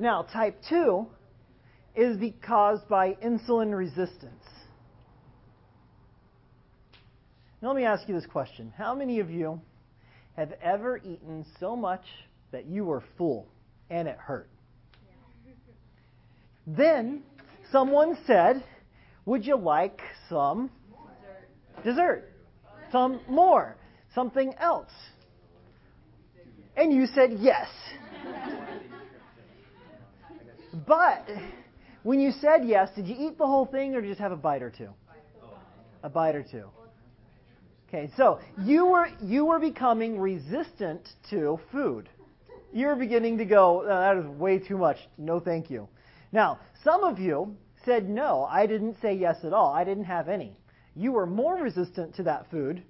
Now, 0.00 0.22
type 0.22 0.60
2 0.68 1.06
is 1.96 2.18
caused 2.46 2.88
by 2.88 3.14
insulin 3.14 3.76
resistance. 3.76 4.44
Now, 7.60 7.68
let 7.68 7.76
me 7.76 7.84
ask 7.84 8.08
you 8.08 8.14
this 8.14 8.26
question 8.26 8.72
How 8.76 8.94
many 8.94 9.18
of 9.18 9.30
you 9.30 9.60
have 10.36 10.52
ever 10.62 10.98
eaten 10.98 11.44
so 11.58 11.74
much 11.74 12.04
that 12.52 12.66
you 12.66 12.84
were 12.84 13.02
full 13.16 13.48
and 13.90 14.06
it 14.06 14.16
hurt? 14.16 14.48
Then 16.66 17.22
someone 17.72 18.16
said, 18.26 18.62
Would 19.24 19.44
you 19.44 19.56
like 19.56 20.00
some 20.28 20.70
dessert? 21.84 22.30
Some 22.92 23.20
more? 23.28 23.76
Something 24.14 24.54
else? 24.60 24.92
And 26.76 26.92
you 26.92 27.06
said 27.06 27.38
yes. 27.40 27.66
But 30.86 31.28
when 32.02 32.20
you 32.20 32.32
said 32.40 32.64
yes, 32.64 32.90
did 32.94 33.06
you 33.06 33.16
eat 33.18 33.38
the 33.38 33.46
whole 33.46 33.66
thing 33.66 33.94
or 33.94 34.02
just 34.02 34.20
have 34.20 34.32
a 34.32 34.36
bite 34.36 34.62
or 34.62 34.70
two? 34.70 34.90
A 36.02 36.08
bite 36.08 36.34
or 36.34 36.42
two. 36.42 36.64
Okay, 37.88 38.10
so 38.16 38.38
you 38.64 38.86
were 38.86 39.08
you 39.22 39.46
were 39.46 39.58
becoming 39.58 40.20
resistant 40.20 41.08
to 41.30 41.58
food. 41.72 42.08
You're 42.72 42.96
beginning 42.96 43.38
to 43.38 43.46
go, 43.46 43.82
oh, 43.82 43.86
that 43.86 44.16
is 44.18 44.26
way 44.38 44.58
too 44.58 44.76
much. 44.76 44.98
No, 45.16 45.40
thank 45.40 45.70
you. 45.70 45.88
Now, 46.30 46.60
some 46.84 47.02
of 47.02 47.18
you 47.18 47.56
said 47.86 48.08
no. 48.08 48.44
I 48.44 48.66
didn't 48.66 48.96
say 49.00 49.14
yes 49.14 49.36
at 49.42 49.54
all. 49.54 49.72
I 49.72 49.84
didn't 49.84 50.04
have 50.04 50.28
any. 50.28 50.54
You 50.94 51.12
were 51.12 51.26
more 51.26 51.56
resistant 51.56 52.14
to 52.16 52.22
that 52.24 52.50
food 52.50 52.82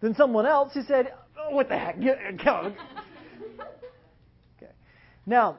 than 0.00 0.14
someone 0.14 0.46
else 0.46 0.72
who 0.72 0.82
said, 0.82 1.12
oh, 1.38 1.54
"What 1.54 1.68
the 1.68 1.76
heck? 1.76 2.00
Get, 2.00 2.42
go." 2.42 2.72
okay. 4.56 4.72
Now, 5.26 5.58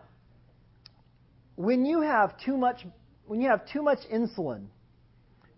when 1.59 1.85
you 1.85 1.99
have 1.99 2.39
too 2.39 2.55
much 2.55 2.87
when 3.27 3.41
you 3.41 3.49
have 3.49 3.67
too 3.69 3.83
much 3.83 3.99
insulin 4.09 4.67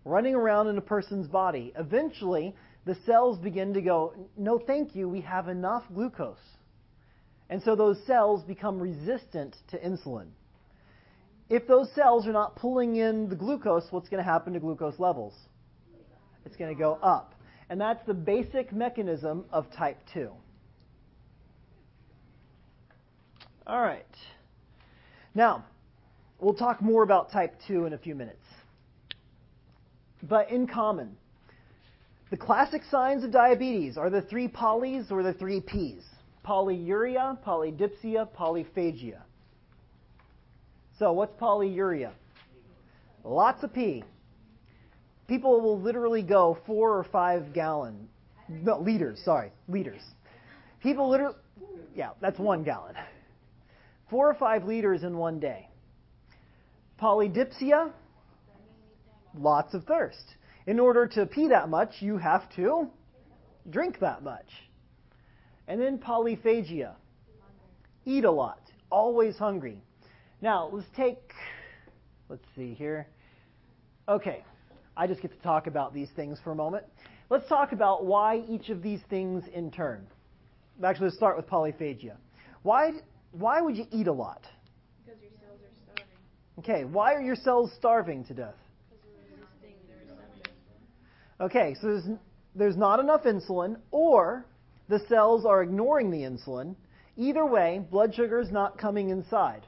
running 0.04 0.34
around 0.34 0.66
in 0.66 0.76
a 0.76 0.80
person's 0.80 1.28
body, 1.28 1.72
eventually 1.78 2.56
the 2.84 2.96
cells 3.06 3.38
begin 3.38 3.72
to 3.72 3.80
go, 3.80 4.12
no, 4.36 4.58
thank 4.58 4.96
you, 4.96 5.08
we 5.08 5.20
have 5.20 5.46
enough 5.46 5.84
glucose. 5.94 6.36
And 7.48 7.62
so 7.62 7.76
those 7.76 7.96
cells 8.04 8.42
become 8.42 8.80
resistant 8.80 9.54
to 9.70 9.78
insulin. 9.78 10.26
If 11.48 11.68
those 11.68 11.88
cells 11.94 12.26
are 12.26 12.32
not 12.32 12.56
pulling 12.56 12.96
in 12.96 13.28
the 13.28 13.36
glucose, 13.36 13.86
what's 13.90 14.08
going 14.08 14.22
to 14.22 14.28
happen 14.28 14.54
to 14.54 14.60
glucose 14.60 14.98
levels? 14.98 15.34
It's 16.44 16.56
going 16.56 16.74
to 16.74 16.78
go 16.78 16.98
up. 17.00 17.36
And 17.70 17.80
that's 17.80 18.04
the 18.06 18.14
basic 18.14 18.72
mechanism 18.72 19.44
of 19.52 19.72
type 19.72 19.98
2. 20.12 20.30
All 23.68 23.80
right. 23.80 24.04
Now, 25.34 25.64
we'll 26.42 26.54
talk 26.54 26.82
more 26.82 27.02
about 27.02 27.30
type 27.30 27.54
2 27.68 27.86
in 27.86 27.92
a 27.92 27.98
few 27.98 28.14
minutes. 28.14 28.44
But 30.22 30.50
in 30.50 30.66
common, 30.66 31.16
the 32.30 32.36
classic 32.36 32.82
signs 32.90 33.24
of 33.24 33.30
diabetes 33.30 33.96
are 33.96 34.10
the 34.10 34.22
three 34.22 34.48
polys 34.48 35.10
or 35.10 35.22
the 35.22 35.32
three 35.32 35.60
P's 35.60 36.02
polyuria, 36.44 37.38
polydipsia, 37.44 38.28
polyphagia. 38.36 39.20
So, 40.98 41.12
what's 41.12 41.34
polyuria? 41.40 42.10
Lots 43.24 43.62
of 43.62 43.72
pee. 43.72 44.02
People 45.28 45.60
will 45.60 45.80
literally 45.80 46.22
go 46.22 46.58
four 46.66 46.98
or 46.98 47.04
five 47.04 47.52
gallon, 47.52 48.08
no, 48.48 48.80
liters, 48.80 49.20
sorry, 49.24 49.52
liters. 49.68 50.02
People 50.82 51.08
literally, 51.08 51.36
yeah, 51.94 52.10
that's 52.20 52.38
one 52.38 52.64
gallon. 52.64 52.96
Four 54.10 54.28
or 54.28 54.34
five 54.34 54.64
liters 54.64 55.04
in 55.04 55.16
one 55.16 55.38
day. 55.38 55.68
Polydipsia, 57.02 57.90
lots 59.36 59.74
of 59.74 59.82
thirst. 59.84 60.36
In 60.66 60.78
order 60.78 61.08
to 61.08 61.26
pee 61.26 61.48
that 61.48 61.68
much, 61.68 61.94
you 61.98 62.16
have 62.16 62.48
to 62.54 62.86
drink 63.68 63.98
that 64.00 64.22
much. 64.22 64.46
And 65.66 65.80
then 65.80 65.98
polyphagia. 65.98 66.92
Eat 68.04 68.24
a 68.24 68.30
lot. 68.30 68.60
Always 68.90 69.36
hungry. 69.36 69.82
Now, 70.40 70.70
let's 70.72 70.86
take, 70.96 71.18
let's 72.28 72.44
see 72.54 72.74
here. 72.74 73.08
Okay, 74.08 74.44
I 74.96 75.06
just 75.08 75.22
get 75.22 75.32
to 75.32 75.42
talk 75.42 75.66
about 75.66 75.92
these 75.92 76.08
things 76.14 76.38
for 76.44 76.52
a 76.52 76.56
moment. 76.56 76.84
Let's 77.30 77.48
talk 77.48 77.72
about 77.72 78.04
why 78.04 78.42
each 78.48 78.68
of 78.68 78.82
these 78.82 79.00
things 79.10 79.42
in 79.52 79.72
turn. 79.72 80.06
Actually, 80.84 81.06
let's 81.06 81.16
start 81.16 81.36
with 81.36 81.48
polyphagia. 81.48 82.16
Why, 82.62 82.92
why 83.32 83.60
would 83.60 83.76
you 83.76 83.86
eat 83.90 84.06
a 84.06 84.12
lot? 84.12 84.46
Because 85.04 85.20
your 85.20 85.30
cells 85.40 85.60
are 85.62 85.94
starving. 85.94 86.18
Okay, 86.58 86.84
why 86.84 87.14
are 87.14 87.22
your 87.22 87.36
cells 87.36 87.70
starving 87.76 88.24
to 88.26 88.34
death? 88.34 88.54
Okay, 91.40 91.74
so 91.80 91.88
there's, 91.88 92.04
there's 92.54 92.76
not 92.76 93.00
enough 93.00 93.24
insulin, 93.24 93.76
or 93.90 94.46
the 94.88 95.00
cells 95.08 95.44
are 95.44 95.62
ignoring 95.62 96.10
the 96.10 96.18
insulin. 96.18 96.76
Either 97.16 97.44
way, 97.44 97.80
blood 97.90 98.14
sugar 98.14 98.40
is 98.40 98.50
not 98.50 98.78
coming 98.78 99.10
inside. 99.10 99.66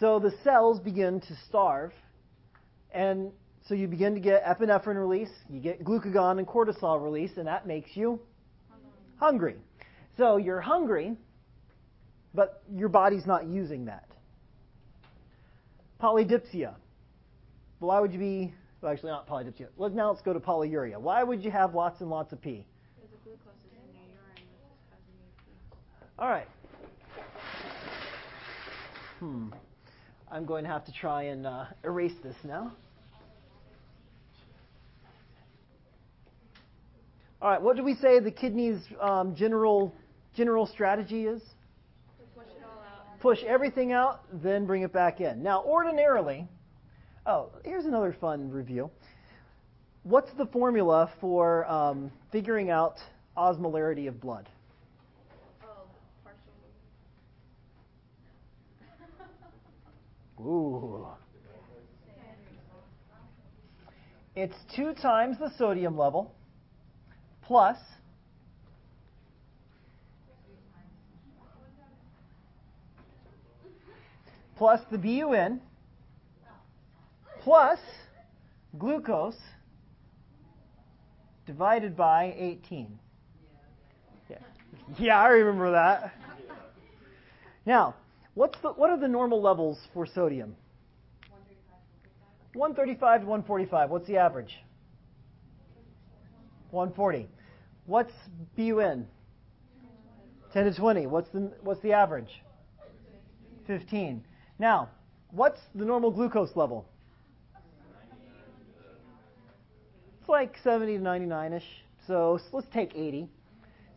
So 0.00 0.18
the 0.18 0.32
cells 0.42 0.80
begin 0.80 1.20
to 1.20 1.36
starve, 1.48 1.92
and 2.92 3.30
so 3.68 3.74
you 3.74 3.86
begin 3.86 4.14
to 4.14 4.20
get 4.20 4.44
epinephrine 4.44 4.96
release, 4.96 5.30
you 5.48 5.60
get 5.60 5.84
glucagon 5.84 6.38
and 6.38 6.46
cortisol 6.46 7.02
release, 7.02 7.30
and 7.36 7.46
that 7.46 7.66
makes 7.66 7.90
you 7.94 8.20
hungry. 9.16 9.56
So 10.16 10.38
you're 10.38 10.60
hungry, 10.60 11.16
but 12.34 12.62
your 12.74 12.88
body's 12.88 13.26
not 13.26 13.46
using 13.46 13.84
that. 13.84 14.08
Polydipsia. 16.04 16.74
Why 17.78 17.98
would 17.98 18.12
you 18.12 18.18
be 18.18 18.54
well, 18.82 18.92
actually, 18.92 19.12
not 19.12 19.26
polydipsia. 19.26 19.68
Let, 19.78 19.94
now 19.94 20.10
let's 20.10 20.20
go 20.20 20.34
to 20.34 20.40
polyuria. 20.40 21.00
Why 21.00 21.22
would 21.22 21.42
you 21.42 21.50
have 21.50 21.74
lots 21.74 22.02
and 22.02 22.10
lots 22.10 22.34
of 22.34 22.42
pee. 22.42 22.66
All 26.18 26.28
right. 26.28 26.46
Hmm. 29.20 29.48
I'm 30.30 30.44
going 30.44 30.64
to 30.64 30.70
have 30.70 30.84
to 30.84 30.92
try 30.92 31.22
and 31.24 31.46
uh, 31.46 31.64
erase 31.82 32.12
this 32.22 32.36
now. 32.44 32.74
All 37.40 37.50
right. 37.50 37.62
What 37.62 37.76
do 37.76 37.82
we 37.82 37.94
say 37.94 38.20
the 38.20 38.30
kidney's 38.30 38.82
um, 39.00 39.34
general 39.34 39.94
general 40.36 40.66
strategy 40.66 41.24
is? 41.24 41.40
Push 42.36 42.48
it 42.48 42.62
all 42.62 42.82
out. 42.82 43.13
Push 43.24 43.42
everything 43.44 43.90
out, 43.90 44.20
then 44.44 44.66
bring 44.66 44.82
it 44.82 44.92
back 44.92 45.20
in. 45.20 45.42
Now, 45.42 45.64
ordinarily, 45.64 46.46
Oh, 47.26 47.48
here's 47.64 47.86
another 47.86 48.14
fun 48.20 48.50
review. 48.50 48.90
What's 50.02 50.30
the 50.36 50.44
formula 50.44 51.10
for 51.22 51.64
um, 51.70 52.12
figuring 52.30 52.68
out 52.68 52.96
osmolarity 53.34 54.08
of 54.08 54.20
blood? 54.20 54.50
Oh. 60.38 60.44
Ooh. 60.44 61.06
It's 64.36 64.56
two 64.76 64.92
times 64.92 65.38
the 65.38 65.50
sodium 65.56 65.96
level 65.96 66.34
plus 67.42 67.78
plus 74.56 74.80
the 74.90 74.98
BUN 74.98 75.60
plus 77.40 77.78
glucose 78.78 79.36
divided 81.46 81.96
by 81.96 82.34
18. 82.38 82.98
Yeah, 84.30 84.36
yeah 84.98 85.20
I 85.20 85.28
remember 85.28 85.72
that. 85.72 86.12
Now, 87.66 87.94
what's 88.34 88.58
the, 88.60 88.68
what 88.68 88.90
are 88.90 88.98
the 88.98 89.08
normal 89.08 89.40
levels 89.40 89.78
for 89.92 90.06
sodium? 90.06 90.56
135 92.54 93.22
to 93.22 93.26
145. 93.26 93.90
What's 93.90 94.06
the 94.06 94.16
average? 94.16 94.54
140. 96.70 97.28
What's 97.86 98.12
BUN? 98.56 99.06
10 100.52 100.64
to 100.64 100.74
20. 100.74 101.06
What's 101.06 101.28
the, 101.30 101.52
what's 101.62 101.80
the 101.80 101.92
average? 101.92 102.42
15. 103.66 104.24
Now, 104.58 104.88
what's 105.30 105.60
the 105.74 105.84
normal 105.84 106.10
glucose 106.10 106.54
level? 106.54 106.86
It's 110.20 110.28
like 110.28 110.56
70 110.62 110.96
to 110.96 111.02
99 111.02 111.52
ish. 111.52 111.62
So 112.06 112.38
let's 112.52 112.66
take 112.72 112.94
80. 112.94 113.28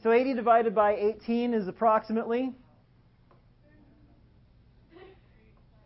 So 0.03 0.11
80 0.11 0.33
divided 0.33 0.75
by 0.75 0.95
18 0.95 1.53
is 1.53 1.67
approximately. 1.67 2.53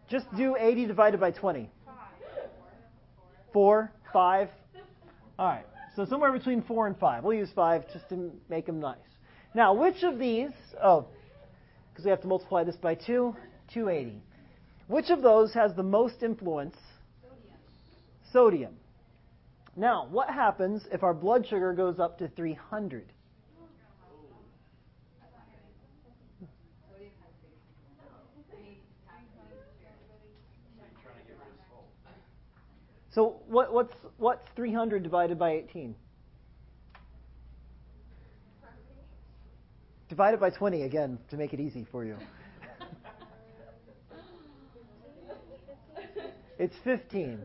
Just 0.10 0.26
do 0.36 0.56
80 0.60 0.88
divided 0.88 1.20
by 1.20 1.32
20. 1.32 1.70
4, 3.54 3.92
5. 4.12 4.50
All 5.38 5.48
right. 5.48 5.66
So 5.96 6.06
somewhere 6.06 6.32
between 6.32 6.62
4 6.64 6.88
and 6.88 6.98
5. 6.98 7.24
We'll 7.24 7.38
use 7.38 7.50
5 7.56 7.94
just 7.94 8.10
to 8.10 8.32
make 8.50 8.66
them 8.66 8.80
nice. 8.80 8.98
Now, 9.54 9.74
which 9.74 10.04
of 10.04 10.18
these. 10.18 10.52
Oh, 10.82 11.06
because 11.92 12.06
we 12.06 12.12
have 12.12 12.22
to 12.22 12.28
multiply 12.28 12.64
this 12.64 12.76
by 12.78 12.96
2, 12.96 13.36
280. 13.74 14.22
Which 14.92 15.10
of 15.10 15.22
those 15.22 15.54
has 15.54 15.74
the 15.74 15.84
most 15.84 16.22
influence? 16.22 16.76
Sodium. 18.34 18.74
Now, 19.78 20.06
what 20.12 20.30
happens 20.30 20.84
if 20.92 21.02
our 21.02 21.14
blood 21.14 21.48
sugar 21.48 21.72
goes 21.72 21.98
up 21.98 22.18
to 22.18 22.28
300? 22.28 23.06
So 33.14 33.42
what, 33.48 33.74
what's 33.74 33.94
what's 34.18 34.46
300 34.58 35.04
divided 35.04 35.40
by 35.40 35.52
18? 35.52 35.96
Divided 40.10 40.42
by 40.42 40.50
20 40.50 40.82
again 40.82 41.18
to 41.30 41.38
make 41.38 41.54
it 41.54 41.62
easy 41.62 41.88
for 41.90 42.04
you. 42.04 42.18
It's 46.62 46.76
15. 46.84 47.40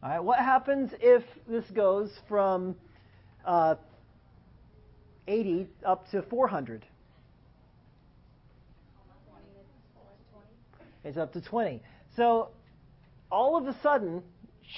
All 0.00 0.08
right. 0.08 0.20
What 0.20 0.38
happens 0.38 0.92
if 1.00 1.24
this 1.48 1.64
goes 1.74 2.12
from 2.28 2.76
uh, 3.44 3.74
80 5.26 5.66
up 5.84 6.08
to 6.12 6.22
400? 6.22 6.86
It's 11.04 11.18
up 11.18 11.32
to 11.32 11.40
20. 11.40 11.82
So 12.14 12.50
all 13.32 13.56
of 13.56 13.66
a 13.66 13.76
sudden, 13.82 14.22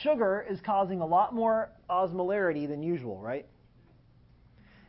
sugar 0.02 0.46
is 0.48 0.58
causing 0.64 1.02
a 1.02 1.06
lot 1.06 1.34
more 1.34 1.68
osmolarity 1.90 2.66
than 2.66 2.82
usual, 2.82 3.20
right? 3.20 3.44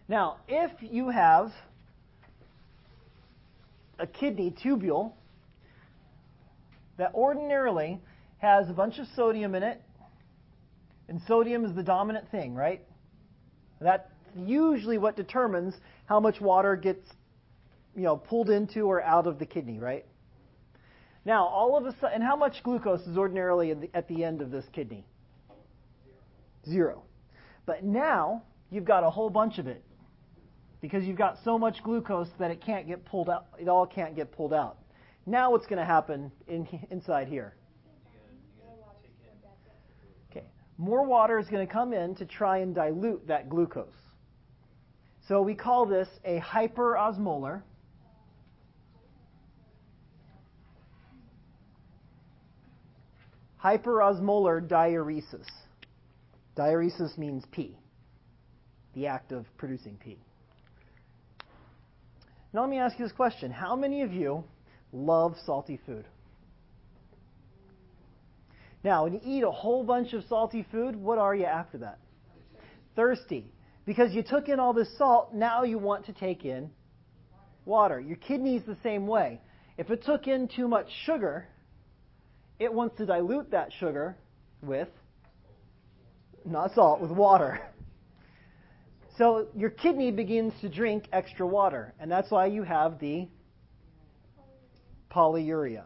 Now, 0.07 0.38
if 0.48 0.72
you 0.80 1.10
have 1.10 1.52
a 4.00 4.07
kidney 4.07 4.56
tubule 4.63 5.12
that 7.00 7.16
ordinarily 7.16 8.00
has 8.38 8.69
a 8.69 8.74
bunch 8.74 9.00
of 9.00 9.07
sodium 9.16 9.56
in 9.56 9.63
it, 9.63 9.81
and 11.07 11.19
sodium 11.28 11.66
is 11.66 11.74
the 11.74 11.81
dominant 11.81 12.30
thing, 12.30 12.54
right? 12.54 12.84
That's 13.81 14.07
usually 14.36 14.98
what 14.98 15.16
determines 15.16 15.74
how 16.06 16.19
much 16.19 16.42
water 16.42 16.75
gets, 16.75 17.07
you 17.96 18.04
know, 18.04 18.18
pulled 18.18 18.50
into 18.50 18.81
or 18.81 19.01
out 19.01 19.28
of 19.28 19.40
the 19.40 19.46
kidney, 19.46 19.80
right? 19.80 20.06
Now, 21.24 21.46
all 21.46 21.78
of 21.78 21.86
a 21.86 21.94
sudden, 21.94 22.16
and 22.16 22.24
how 22.24 22.36
much 22.36 22.62
glucose 22.63 23.02
is 23.07 23.18
ordinarily 23.18 23.72
at 23.72 23.81
the, 23.81 23.90
at 23.94 24.07
the 24.10 24.25
end 24.25 24.42
of 24.42 24.52
this 24.52 24.66
kidney? 24.74 25.06
Zero. 26.68 27.04
But 27.66 27.84
now, 27.84 28.44
you've 28.69 28.86
got 28.86 29.06
a 29.06 29.10
whole 29.10 29.30
bunch 29.30 29.57
of 29.57 29.68
it. 29.68 29.84
Because 30.81 31.06
you've 31.06 31.18
got 31.18 31.38
so 31.45 31.57
much 31.57 31.81
glucose 31.81 32.28
that 32.40 32.52
it 32.52 32.62
can't 32.62 32.88
get 32.88 33.06
pulled 33.06 33.30
out, 33.30 33.45
it 33.57 33.69
all 33.69 33.86
can't 33.86 34.18
get 34.18 34.34
pulled 34.34 34.54
out. 34.54 34.79
Now 35.30 35.52
what's 35.52 35.68
going 35.68 35.78
to 35.78 35.86
happen 35.86 36.31
in, 36.48 36.68
inside 36.90 37.28
here? 37.28 37.54
Okay, 40.31 40.48
more 40.80 41.06
water 41.06 41.38
is 41.38 41.48
going 41.48 41.66
to 41.66 41.72
come 41.72 41.94
in 41.94 42.16
to 42.16 42.26
try 42.26 42.58
and 42.58 42.74
dilute 42.74 43.28
that 43.28 43.48
glucose. 43.48 43.94
So 45.28 45.44
we 45.44 45.54
call 45.54 45.86
this 45.86 46.08
a 46.26 46.40
hyperosmolar 46.40 47.62
hyperosmolar 53.64 54.68
diuresis. 54.68 55.46
Diuresis 56.58 57.20
means 57.20 57.44
pee, 57.52 57.78
the 58.96 59.06
act 59.06 59.31
of 59.31 59.46
producing 59.58 59.96
pee. 60.04 60.18
Now, 62.52 62.62
let 62.62 62.72
me 62.72 62.80
ask 62.80 62.98
you 62.98 63.06
this 63.06 63.12
question 63.12 63.52
How 63.52 63.76
many 63.76 64.02
of 64.02 64.12
you 64.12 64.44
love 64.91 65.36
salty 65.45 65.80
food? 65.86 66.06
Now, 68.83 69.03
when 69.03 69.13
you 69.13 69.19
eat 69.24 69.44
a 69.44 69.51
whole 69.51 69.83
bunch 69.83 70.13
of 70.13 70.24
salty 70.30 70.65
food, 70.71 70.95
what 70.95 71.18
are 71.18 71.36
you 71.36 71.45
after 71.45 71.80
that? 71.80 72.00
Thirsty. 72.95 73.51
Because 73.86 74.13
you 74.13 74.24
took 74.24 74.47
in 74.47 74.59
all 74.59 74.74
this 74.74 74.89
salt, 74.97 75.33
now 75.33 75.63
you 75.63 75.77
want 75.77 76.06
to 76.06 76.13
take 76.13 76.45
in 76.45 76.69
water. 77.65 78.00
Your 78.00 78.18
kidney's 78.18 78.63
the 78.65 78.77
same 78.83 79.07
way. 79.07 79.41
If 79.77 79.89
it 79.89 80.03
took 80.06 80.27
in 80.27 80.47
too 80.47 80.68
much 80.68 80.88
sugar, 81.06 81.47
it 82.59 82.74
wants 82.74 82.97
to 82.97 83.06
dilute 83.06 83.51
that 83.51 83.71
sugar 83.80 84.18
with, 84.62 84.89
not 86.45 86.74
salt, 86.74 87.01
with 87.01 87.12
water. 87.12 87.62
So 89.18 89.47
your 89.56 89.69
kidney 89.69 90.12
begins 90.12 90.53
to 90.62 90.69
drink 90.69 91.06
extra 91.12 91.45
water, 91.45 91.94
and 92.00 92.09
that's 92.09 92.31
why 92.31 92.45
you 92.45 92.63
have 92.63 93.00
the 93.00 93.27
polyuria. 95.09 95.83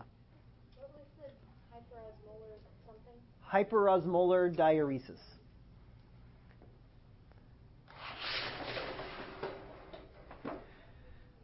Hyperosmolar 3.52 4.56
diuresis. 4.56 5.20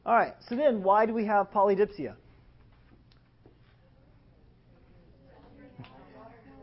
All 0.05 0.15
right, 0.15 0.33
so 0.47 0.55
then 0.55 0.81
why 0.81 1.05
do 1.05 1.13
we 1.13 1.25
have 1.25 1.51
polydipsia? 1.51 2.15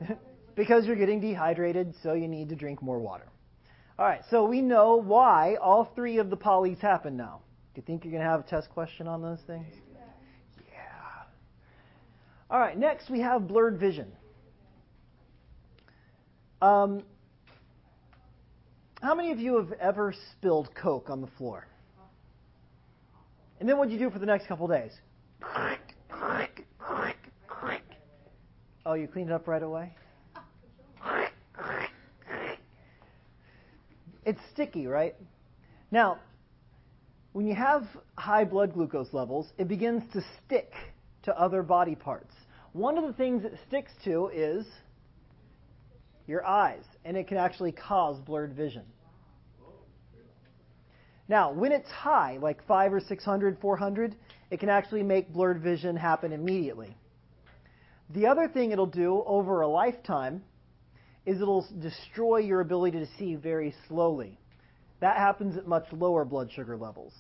because 0.57 0.85
you're 0.85 0.97
getting 0.97 1.21
dehydrated, 1.21 1.95
so 2.03 2.15
you 2.15 2.27
need 2.27 2.49
to 2.49 2.57
drink 2.57 2.83
more 2.83 2.99
water. 2.99 3.27
All 4.01 4.05
right, 4.07 4.23
so 4.31 4.45
we 4.45 4.61
know 4.63 4.97
why 4.97 5.57
all 5.63 5.85
three 5.95 6.19
of 6.19 6.29
the 6.29 6.37
polys 6.37 6.81
happen 6.81 7.17
now. 7.17 7.41
Do 7.75 7.81
you 7.81 7.85
think 7.87 8.05
you're 8.05 8.11
going 8.11 8.25
to 8.25 8.29
have 8.29 8.41
a 8.41 8.43
test 8.43 8.69
question 8.71 9.07
on 9.07 9.23
those 9.23 9.41
things? 9.47 9.67
All 12.49 12.61
right, 12.61 12.79
next 12.79 13.11
we 13.11 13.21
have 13.21 13.49
blurred 13.49 13.79
vision. 13.79 14.13
Um, 16.63 17.03
how 19.03 19.15
many 19.15 19.33
of 19.33 19.39
you 19.39 19.57
have 19.57 19.73
ever 19.73 20.15
spilled 20.33 20.75
Coke 20.75 21.11
on 21.11 21.21
the 21.21 21.27
floor? 21.39 21.67
And 23.59 23.69
then 23.69 23.79
what'd 23.79 23.93
you 23.93 23.99
do 23.99 24.11
for 24.11 24.19
the 24.19 24.27
next 24.27 24.47
couple 24.47 24.69
days? 24.69 24.93
Oh, 28.85 28.95
you 28.95 29.09
cleaned 29.09 29.31
it 29.31 29.33
up 29.33 29.49
right 29.49 29.63
away? 29.63 29.93
It's 34.25 34.41
sticky, 34.53 34.87
right? 34.87 35.17
Now, 35.91 36.19
when 37.33 37.47
you 37.47 37.55
have 37.55 37.87
high 38.17 38.45
blood 38.45 38.75
glucose 38.75 39.13
levels, 39.13 39.53
it 39.59 39.67
begins 39.69 40.03
to 40.13 40.23
stick 40.45 40.73
to 41.27 41.39
other 41.39 41.63
body 41.63 41.95
parts. 41.95 42.33
One 42.73 42.99
of 42.99 43.05
the 43.05 43.13
things 43.13 43.45
it 43.45 43.59
sticks 43.69 43.93
to 44.05 44.31
is 44.35 44.67
your 46.27 46.45
eyes, 46.45 46.85
and 47.05 47.17
it 47.17 47.29
can 47.29 47.37
actually 47.37 47.73
cause 47.73 48.19
blurred 48.21 48.55
vision. 48.55 48.83
Now, 51.29 51.53
when 51.53 51.73
it's 51.73 51.91
high, 51.91 52.39
like 52.41 52.65
5 52.67 52.95
or 52.95 53.01
600, 53.01 53.59
400, 53.61 54.17
it 54.51 54.61
can 54.61 54.69
actually 54.69 55.03
make 55.03 55.33
blurred 55.33 55.61
vision 55.61 55.97
happen 55.97 56.33
immediately. 56.33 56.97
The 58.11 58.27
other 58.27 58.49
thing 58.49 58.71
it'll 58.71 58.87
do 58.87 59.25
over 59.27 59.61
a 59.63 59.69
lifetime 59.69 60.43
is 61.25 61.41
it'll 61.41 61.67
destroy 61.81 62.39
your 62.39 62.61
ability 62.61 63.01
to 63.01 63.09
see 63.19 63.35
very 63.35 63.75
slowly. 63.89 64.39
That 65.01 65.17
happens 65.17 65.57
at 65.57 65.67
much 65.67 65.87
lower 65.93 66.25
blood 66.25 66.51
sugar 66.53 66.77
levels. 66.77 67.13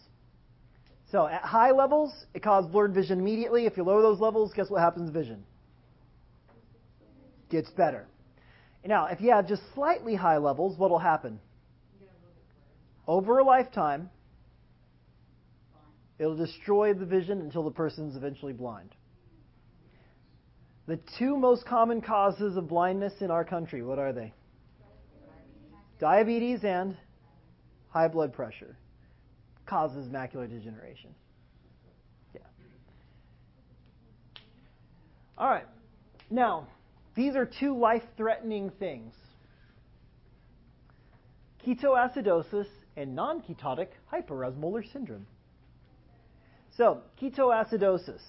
So 1.12 1.26
at 1.26 1.42
high 1.42 1.70
levels, 1.70 2.12
it 2.34 2.42
causes 2.42 2.70
blurred 2.70 2.92
vision 2.92 3.20
immediately. 3.20 3.66
If 3.66 3.76
you 3.76 3.84
lower 3.84 4.02
those 4.02 4.20
levels, 4.20 4.52
guess 4.54 4.68
what 4.70 4.80
happens 4.80 5.08
to 5.08 5.12
vision? 5.12 5.44
Gets 7.48 7.70
better. 7.70 8.06
Now, 8.84 9.06
if 9.06 9.20
you 9.20 9.30
have 9.30 9.48
just 9.48 9.62
slightly 9.74 10.14
high 10.14 10.38
levels, 10.38 10.78
what 10.78 10.90
will 10.90 10.98
happen? 10.98 11.40
Over 13.06 13.38
a 13.38 13.44
lifetime, 13.44 14.10
it'll 16.18 16.36
destroy 16.36 16.92
the 16.92 17.04
vision 17.04 17.40
until 17.40 17.62
the 17.62 17.70
person's 17.70 18.16
eventually 18.16 18.52
blind. 18.52 18.90
The 20.86 20.98
two 21.18 21.36
most 21.36 21.66
common 21.66 22.00
causes 22.00 22.56
of 22.56 22.68
blindness 22.68 23.12
in 23.20 23.30
our 23.30 23.44
country, 23.44 23.82
what 23.82 23.98
are 23.98 24.12
they? 24.12 24.32
Diabetes 26.00 26.60
and 26.62 26.96
high 27.90 28.08
blood 28.08 28.32
pressure 28.32 28.76
causes 29.66 30.08
macular 30.08 30.48
degeneration. 30.48 31.10
Yeah. 32.34 32.40
All 35.36 35.48
right. 35.48 35.66
Now, 36.30 36.68
these 37.14 37.36
are 37.36 37.46
two 37.46 37.78
life 37.78 38.02
threatening 38.16 38.70
things 38.78 39.12
ketoacidosis 41.66 42.66
and 42.96 43.14
non 43.14 43.42
ketotic 43.42 43.88
hyperosmolar 44.12 44.90
syndrome. 44.92 45.26
So, 46.76 47.00
ketoacidosis. 47.20 48.20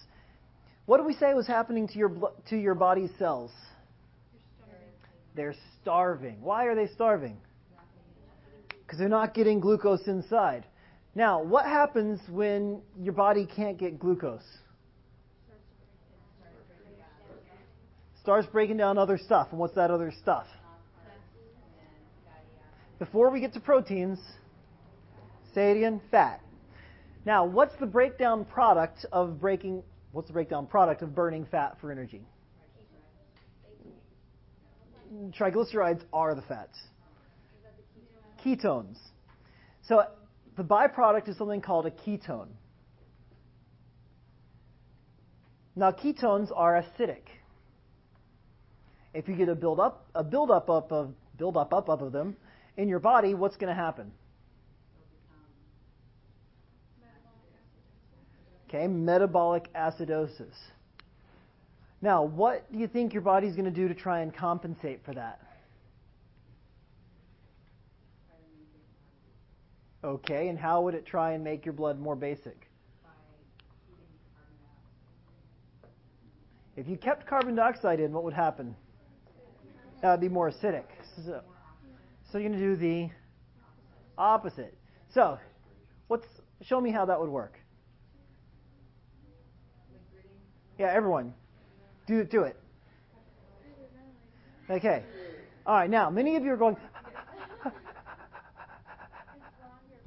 What 0.86 0.98
do 0.98 1.04
we 1.04 1.14
say 1.14 1.34
was 1.34 1.48
happening 1.48 1.88
to 1.90 1.98
your 1.98 2.32
to 2.50 2.58
your 2.58 2.76
body's 2.76 3.12
cells? 3.20 3.52
They're 5.36 5.56
starving. 5.82 6.42
Why 6.42 6.66
are 6.66 6.76
they 6.76 6.88
starving? 6.88 7.38
Because 8.70 8.98
they're 8.98 9.10
not 9.10 9.34
getting 9.34 9.60
glucose 9.60 10.08
inside. 10.08 10.66
Now, 11.18 11.42
what 11.42 11.66
happens 11.66 12.20
when 12.30 12.80
your 13.02 13.14
body 13.14 13.48
can't 13.48 13.80
get 13.80 13.98
glucose? 13.98 14.46
starts 18.22 18.46
breaking 18.52 18.76
down 18.76 18.98
other 18.98 19.18
stuff. 19.18 19.48
And 19.52 19.60
what's 19.60 19.74
that 19.76 19.90
other 19.90 20.12
stuff? 20.22 20.46
Before 23.00 23.32
we 23.32 23.40
get 23.40 23.54
to 23.54 23.60
proteins, 23.62 24.20
say 25.56 25.72
it 25.72 25.78
again, 25.78 26.02
fat. 26.12 26.42
Now, 27.26 27.46
what's 27.46 27.74
the 27.80 27.86
breakdown 27.86 28.44
product 28.44 29.06
of 29.12 29.40
breaking 29.40 29.82
what's 30.12 30.28
the 30.28 30.34
breakdown 30.34 30.68
product 30.68 31.02
of 31.02 31.16
burning 31.16 31.48
fat 31.50 31.78
for 31.80 31.90
energy? 31.90 32.22
Triglycerides 35.32 36.02
are 36.12 36.36
the 36.36 36.44
fats. 36.44 36.78
Ketones. 38.46 38.98
So 39.88 40.04
the 40.58 40.64
byproduct 40.64 41.30
is 41.30 41.38
something 41.38 41.62
called 41.62 41.86
a 41.86 41.92
ketone. 41.92 42.50
Now 45.76 45.92
ketones 45.92 46.50
are 46.54 46.84
acidic. 46.84 47.22
If 49.14 49.28
you 49.28 49.36
get 49.36 49.48
a 49.48 49.56
buildup, 49.56 50.06
a 50.16 50.24
build 50.24 50.50
up 50.52 50.70
of 50.70 51.14
build 51.38 51.56
up 51.56 51.74
up 51.74 51.88
of 51.88 52.12
them 52.12 52.36
in 52.76 52.90
your 52.90 53.00
body, 53.00 53.36
what's 53.36 53.56
going 53.58 53.70
to 53.70 53.80
happen? 53.80 54.12
Okay, 58.68 58.88
metabolic 58.88 59.72
acidosis. 59.74 60.56
Now, 62.02 62.24
what 62.24 62.72
do 62.72 62.78
you 62.78 62.88
think 62.88 63.14
your 63.14 63.22
body's 63.22 63.54
going 63.54 63.66
to 63.66 63.72
do 63.72 63.88
to 63.88 63.96
try 63.96 64.22
and 64.22 64.36
compensate 64.36 65.06
for 65.06 65.14
that? 65.14 65.40
Okay, 70.08 70.48
and 70.48 70.58
how 70.58 70.84
would 70.84 70.96
it 70.96 71.06
try 71.06 71.34
and 71.34 71.44
make 71.44 71.66
your 71.66 71.74
blood 71.74 72.00
more 72.00 72.16
basic? 72.16 72.70
If 76.78 76.88
you 76.88 76.96
kept 76.96 77.28
carbon 77.28 77.56
dioxide 77.56 78.00
in, 78.00 78.14
what 78.14 78.24
would 78.24 78.34
happen? 78.34 78.74
That 80.02 80.12
would 80.12 80.22
be 80.22 80.30
more 80.30 80.50
acidic. 80.50 80.86
So, 81.26 81.42
so 82.32 82.38
you're 82.38 82.48
going 82.48 82.58
to 82.58 82.66
do 82.66 82.76
the 82.78 83.10
opposite. 84.18 84.78
So, 85.14 85.38
what's 86.08 86.26
show 86.62 86.80
me 86.80 86.90
how 86.90 87.04
that 87.04 87.20
would 87.20 87.30
work? 87.30 87.60
Yeah, 90.80 90.90
everyone. 90.94 91.34
Do 92.06 92.24
do 92.24 92.44
it. 92.44 92.56
Okay. 94.70 95.04
All 95.66 95.76
right. 95.76 95.90
Now, 95.90 96.10
many 96.10 96.38
of 96.38 96.46
you 96.46 96.54
are 96.54 96.58
going. 96.58 96.78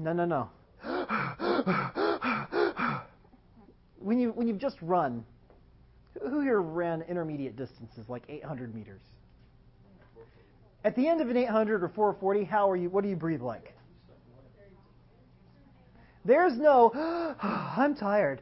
No, 0.00 0.12
no, 0.14 0.24
no. 0.24 0.48
When 3.98 4.18
you 4.18 4.30
when 4.30 4.48
you've 4.48 4.58
just 4.58 4.76
run, 4.80 5.24
who 6.20 6.40
here 6.40 6.62
ran 6.62 7.02
intermediate 7.02 7.56
distances 7.56 8.08
like 8.08 8.22
800 8.28 8.74
meters? 8.74 9.02
At 10.84 10.96
the 10.96 11.06
end 11.06 11.20
of 11.20 11.28
an 11.28 11.36
800 11.36 11.82
or 11.82 11.88
440, 11.90 12.44
how 12.44 12.70
are 12.70 12.76
you? 12.76 12.88
What 12.88 13.04
do 13.04 13.10
you 13.10 13.16
breathe 13.16 13.42
like? 13.42 13.74
There's 16.24 16.56
no, 16.56 16.90
I'm 17.42 17.94
tired. 17.94 18.40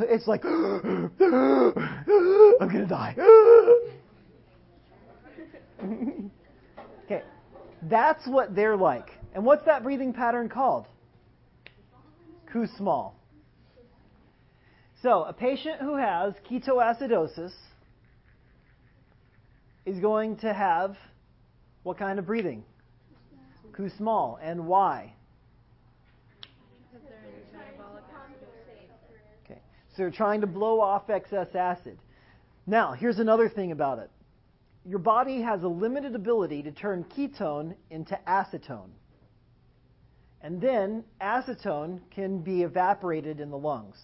It's 0.00 0.26
like, 0.26 0.44
I'm 0.44 1.10
going 1.16 2.82
to 2.82 2.86
die. 2.86 3.16
okay. 7.04 7.22
That's 7.82 8.26
what 8.26 8.54
they're 8.54 8.76
like. 8.76 9.10
And 9.34 9.44
what's 9.44 9.64
that 9.64 9.82
breathing 9.82 10.12
pattern 10.12 10.48
called? 10.48 10.86
Kussmaul. 12.52 13.12
So, 15.02 15.24
a 15.24 15.32
patient 15.32 15.80
who 15.80 15.96
has 15.96 16.32
ketoacidosis 16.50 17.52
is 19.84 19.98
going 20.00 20.36
to 20.38 20.54
have 20.54 20.96
what 21.82 21.98
kind 21.98 22.18
of 22.18 22.26
breathing? 22.26 22.64
Kussmaul. 23.72 24.38
And 24.40 24.66
why? 24.66 25.12
Okay. 29.44 29.60
So 29.90 29.96
they're 29.98 30.10
trying 30.10 30.40
to 30.40 30.46
blow 30.46 30.80
off 30.80 31.10
excess 31.10 31.48
acid. 31.54 31.98
Now, 32.66 32.92
here's 32.92 33.18
another 33.18 33.48
thing 33.48 33.72
about 33.72 33.98
it. 33.98 34.10
Your 34.86 35.00
body 35.00 35.42
has 35.42 35.62
a 35.62 35.68
limited 35.68 36.14
ability 36.14 36.62
to 36.62 36.72
turn 36.72 37.04
ketone 37.16 37.74
into 37.90 38.18
acetone. 38.26 38.90
And 40.44 40.60
then 40.60 41.04
acetone 41.22 42.00
can 42.10 42.40
be 42.40 42.64
evaporated 42.64 43.40
in 43.40 43.50
the 43.50 43.56
lungs. 43.56 43.96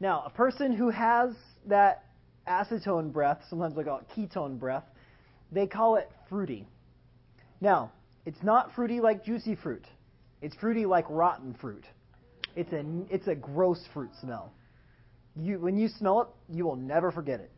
Now, 0.00 0.22
a 0.24 0.30
person 0.30 0.72
who 0.72 0.88
has 0.88 1.34
that 1.66 2.06
acetone 2.48 3.12
breath, 3.12 3.42
sometimes 3.50 3.76
they 3.76 3.84
call 3.84 3.98
it 3.98 4.06
ketone 4.16 4.58
breath, 4.58 4.84
they 5.52 5.66
call 5.66 5.96
it 5.96 6.10
fruity. 6.30 6.66
Now, 7.60 7.92
it's 8.24 8.42
not 8.42 8.74
fruity 8.74 9.00
like 9.00 9.26
juicy 9.26 9.56
fruit. 9.56 9.84
It's 10.40 10.56
fruity 10.56 10.86
like 10.86 11.04
rotten 11.10 11.52
fruit. 11.60 11.84
It's 12.56 12.72
a, 12.72 12.84
it's 13.10 13.26
a 13.26 13.34
gross 13.34 13.84
fruit 13.92 14.10
smell. 14.22 14.54
You, 15.36 15.58
when 15.58 15.76
you 15.76 15.88
smell 15.88 16.22
it, 16.22 16.28
you 16.56 16.64
will 16.64 16.76
never 16.76 17.12
forget 17.12 17.40
it. 17.40 17.50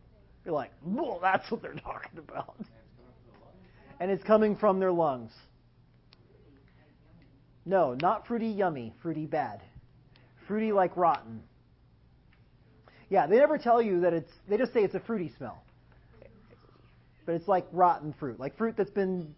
You're 0.45 0.55
like, 0.55 0.73
well, 0.83 1.21
that's 1.23 1.49
what 1.49 1.63
they're 1.63 1.75
talking 1.85 2.19
about. 2.19 2.57
And 4.01 4.11
it's 4.11 4.25
coming 4.25 4.57
from 4.57 4.81
their 4.81 4.91
lungs. 4.91 5.31
No, 7.65 7.95
not 7.95 8.27
fruity 8.27 8.49
yummy, 8.49 8.93
fruity 9.03 9.27
bad. 9.27 9.63
Fruity 10.47 10.73
like 10.73 10.97
rotten. 10.97 11.43
Yeah, 13.09 13.27
they 13.27 13.37
never 13.37 13.59
tell 13.59 13.83
you 13.83 14.01
that 14.01 14.13
it's, 14.13 14.33
they 14.49 14.57
just 14.57 14.73
say 14.73 14.83
it's 14.83 14.95
a 14.95 15.01
fruity 15.01 15.33
smell. 15.37 15.63
But 17.27 17.35
it's 17.35 17.49
like 17.49 17.67
rotten 17.73 18.15
fruit, 18.19 18.41
like 18.41 18.57
fruit 18.57 18.77
that's 18.77 18.91
been 18.91 19.35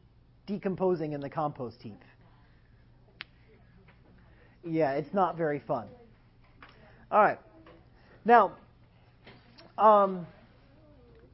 decomposing 0.47 1.13
in 1.13 1.21
the 1.21 1.31
compost 1.31 1.83
heap. 1.83 2.01
Yeah, 4.65 4.93
it's 4.93 5.13
not 5.13 5.37
very 5.37 5.59
fun. 5.59 5.89
All 7.11 7.23
right. 7.23 7.39
Now, 8.25 8.53
um, 9.77 10.27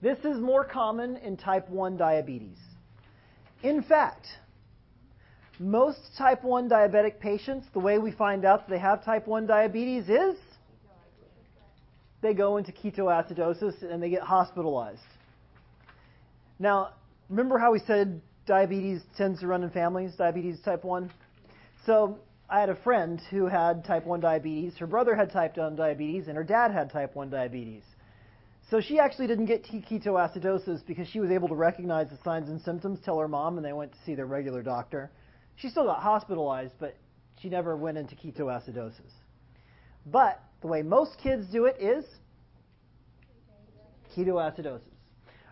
this 0.00 0.18
is 0.24 0.38
more 0.38 0.64
common 0.64 1.16
in 1.18 1.36
type 1.36 1.68
1 1.68 1.96
diabetes. 1.96 2.58
In 3.62 3.82
fact, 3.82 4.26
most 5.58 5.98
type 6.16 6.44
1 6.44 6.68
diabetic 6.68 7.18
patients, 7.20 7.66
the 7.72 7.80
way 7.80 7.98
we 7.98 8.12
find 8.12 8.44
out 8.44 8.68
they 8.68 8.78
have 8.78 9.04
type 9.04 9.26
1 9.26 9.46
diabetes 9.46 10.08
is 10.08 10.36
they 12.20 12.34
go 12.34 12.56
into 12.56 12.72
ketoacidosis 12.72 13.82
and 13.82 14.02
they 14.02 14.10
get 14.10 14.22
hospitalized. 14.22 15.00
Now, 16.58 16.90
remember 17.28 17.58
how 17.58 17.72
we 17.72 17.80
said 17.86 18.20
diabetes 18.46 19.02
tends 19.16 19.40
to 19.40 19.46
run 19.46 19.62
in 19.62 19.70
families, 19.70 20.14
diabetes 20.16 20.60
type 20.64 20.84
1? 20.84 21.10
So, 21.86 22.18
I 22.50 22.60
had 22.60 22.70
a 22.70 22.76
friend 22.76 23.20
who 23.30 23.46
had 23.46 23.84
type 23.84 24.06
1 24.06 24.20
diabetes. 24.20 24.74
Her 24.78 24.86
brother 24.86 25.14
had 25.14 25.30
type 25.30 25.58
1 25.58 25.76
diabetes, 25.76 26.28
and 26.28 26.36
her 26.36 26.44
dad 26.44 26.72
had 26.72 26.90
type 26.90 27.14
1 27.14 27.28
diabetes. 27.28 27.82
So 28.70 28.80
she 28.80 28.98
actually 28.98 29.26
didn't 29.26 29.46
get 29.46 29.64
ketoacidosis 29.64 30.86
because 30.86 31.08
she 31.08 31.20
was 31.20 31.30
able 31.30 31.48
to 31.48 31.54
recognize 31.54 32.08
the 32.10 32.18
signs 32.24 32.48
and 32.48 32.60
symptoms, 32.62 33.00
tell 33.04 33.18
her 33.18 33.28
mom, 33.28 33.56
and 33.56 33.64
they 33.64 33.72
went 33.72 33.92
to 33.92 33.98
see 34.04 34.14
their 34.14 34.26
regular 34.26 34.62
doctor. 34.62 35.10
She 35.58 35.68
still 35.68 35.84
got 35.84 36.02
hospitalized, 36.02 36.74
but 36.78 36.96
she 37.40 37.48
never 37.48 37.76
went 37.76 37.98
into 37.98 38.14
ketoacidosis. 38.14 39.12
But 40.06 40.40
the 40.60 40.68
way 40.68 40.82
most 40.82 41.18
kids 41.22 41.46
do 41.50 41.66
it 41.66 41.76
is 41.80 42.04
ketoacidosis. 44.16 44.80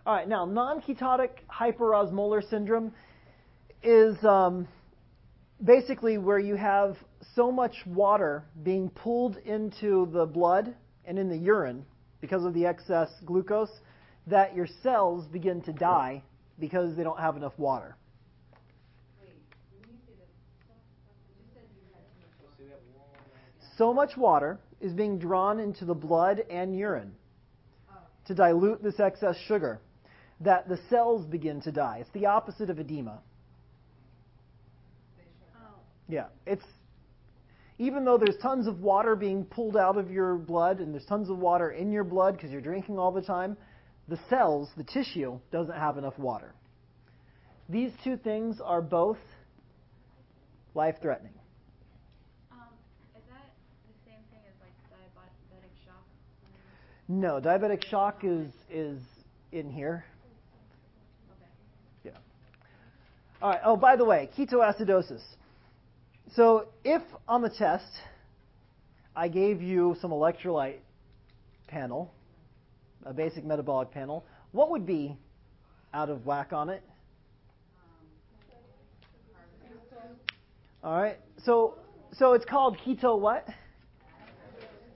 All 0.07 0.15
right, 0.15 0.29
now 0.29 0.45
non-ketotic 0.45 1.31
hyperosmolar 1.51 2.49
syndrome 2.49 2.93
is 3.83 4.17
um, 4.25 4.69
basically 5.65 6.19
where 6.19 6.39
you 6.39 6.55
have 6.55 6.97
so 7.35 7.51
much 7.51 7.75
water 7.87 8.45
being 8.63 8.89
pulled 8.91 9.37
into 9.39 10.09
the 10.13 10.25
blood 10.25 10.75
and 11.05 11.19
in 11.19 11.29
the 11.29 11.37
urine 11.37 11.85
because 12.21 12.45
of 12.45 12.55
the 12.55 12.67
excess 12.67 13.09
glucose 13.25 13.81
that 14.29 14.55
your 14.55 14.69
cells 14.83 15.27
begin 15.27 15.61
to 15.63 15.73
die 15.73 16.23
because 16.59 16.97
they 16.97 17.03
don't 17.03 17.19
have 17.19 17.37
enough 17.37 17.53
water. 17.59 17.97
So 23.77 23.93
much 23.93 24.17
water 24.17 24.59
is 24.81 24.93
being 24.93 25.19
drawn 25.19 25.61
into 25.61 25.85
the 25.85 25.95
blood 25.95 26.43
and 26.51 26.77
urine 26.77 27.13
to 28.27 28.35
dilute 28.35 28.83
this 28.83 28.99
excess 28.99 29.37
sugar 29.47 29.81
that 30.41 30.69
the 30.69 30.79
cells 30.91 31.25
begin 31.27 31.61
to 31.63 31.73
die. 31.73 31.99
It's 32.01 32.11
the 32.11 32.27
opposite 32.27 32.71
of 32.71 32.79
edema. 32.79 33.21
Oh. 35.57 35.79
Yeah, 36.09 36.27
it's 36.47 36.65
even 37.79 38.05
though 38.05 38.17
there's 38.17 38.37
tons 38.41 38.67
of 38.67 38.81
water 38.81 39.17
being 39.17 39.45
pulled 39.45 39.77
out 39.77 39.99
of 39.99 40.11
your 40.11 40.37
blood 40.37 40.81
and 40.81 40.95
there's 40.95 41.05
tons 41.05 41.29
of 41.29 41.39
water 41.39 41.71
in 41.71 41.93
your 41.93 42.05
blood 42.05 42.35
because 42.35 42.51
you're 42.51 42.63
drinking 42.63 42.99
all 42.99 43.13
the 43.13 43.21
time, 43.21 43.57
the 44.09 44.19
cells, 44.31 44.71
the 44.77 44.85
tissue, 44.85 45.39
doesn't 45.53 45.77
have 45.77 45.99
enough 45.99 46.19
water. 46.19 46.55
These 47.69 47.93
two 48.03 48.17
things 48.17 48.61
are 48.65 48.81
both 48.81 49.19
life 50.75 50.97
threatening. 51.03 51.35
Um, 52.53 52.61
is 53.15 53.23
that 53.29 53.51
the 53.85 54.11
same 54.11 54.23
thing 54.31 54.41
as 54.49 54.57
like 54.63 54.73
diabetic 54.89 55.75
shock? 55.85 56.05
No, 57.09 57.41
diabetic 57.41 57.85
shock 57.87 58.21
is 58.25 58.49
is 58.69 58.99
in 59.53 59.71
here. 59.71 60.05
Yeah. 62.05 62.13
All 63.41 63.51
right. 63.51 63.61
Oh, 63.65 63.77
by 63.77 63.95
the 63.95 64.05
way, 64.05 64.29
ketoacidosis. 64.37 65.23
So 66.35 66.67
if 66.85 67.03
on 67.29 67.43
the 67.43 67.51
test 67.51 67.87
I 69.15 69.29
gave 69.29 69.63
you 69.63 69.97
some 70.01 70.11
electrolyte 70.11 70.79
panel, 71.69 72.13
a 73.05 73.15
basic 73.15 73.45
metabolic 73.45 73.93
panel, 73.93 74.25
what 74.51 74.71
would 74.71 74.85
be 74.85 75.17
out 75.95 76.11
of 76.11 76.27
whack 76.27 76.53
on 76.53 76.71
it? 76.71 76.83
All 80.83 81.01
right. 81.01 81.19
So 81.45 81.79
so 82.19 82.33
it's 82.33 82.45
called 82.45 82.79
keto 82.85 83.17
what? 83.17 83.47